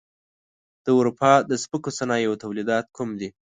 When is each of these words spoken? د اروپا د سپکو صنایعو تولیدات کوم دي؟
د 0.85 0.87
اروپا 0.97 1.31
د 1.49 1.51
سپکو 1.63 1.89
صنایعو 1.97 2.39
تولیدات 2.43 2.85
کوم 2.97 3.09
دي؟ 3.19 3.29